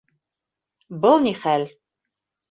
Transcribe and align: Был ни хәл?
Был 1.03 1.21
ни 1.25 1.33
хәл? 1.41 1.67